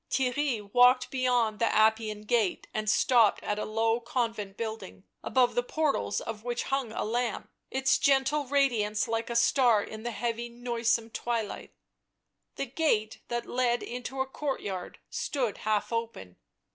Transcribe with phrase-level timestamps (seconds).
[0.09, 5.61] Theirry walked beyond the Appian Gate and stopped at a low convent building, above the
[5.61, 10.49] portals of which hung a lamp, its gentle radiance like a star in the heavy,
[10.49, 11.75] noisome twilight.
[12.55, 16.37] The gate, that led into a courtyard, stood half open.